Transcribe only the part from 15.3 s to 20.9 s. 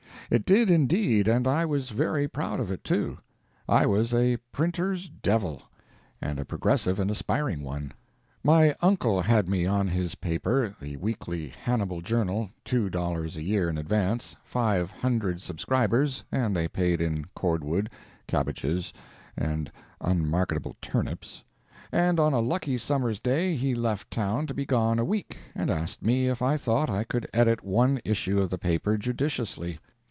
subscribers, and they paid in cordwood, cabbages, and unmarketable